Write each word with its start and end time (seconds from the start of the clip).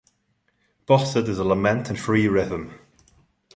Bocet 0.87 1.27
is 1.27 1.37
a 1.37 1.43
lament 1.43 1.91
in 1.91 1.95
free 1.95 2.27
rhythm. 2.27 2.73